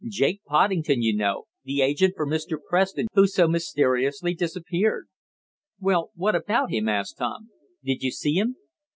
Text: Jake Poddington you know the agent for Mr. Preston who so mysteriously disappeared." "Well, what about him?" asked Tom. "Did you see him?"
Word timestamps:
Jake 0.09 0.43
Poddington 0.45 1.03
you 1.03 1.15
know 1.15 1.43
the 1.63 1.83
agent 1.83 2.15
for 2.15 2.25
Mr. 2.25 2.57
Preston 2.67 3.05
who 3.13 3.27
so 3.27 3.47
mysteriously 3.47 4.33
disappeared." 4.33 5.05
"Well, 5.79 6.09
what 6.15 6.33
about 6.33 6.71
him?" 6.71 6.89
asked 6.89 7.19
Tom. 7.19 7.51
"Did 7.83 8.01
you 8.01 8.09
see 8.09 8.33
him?" 8.33 8.55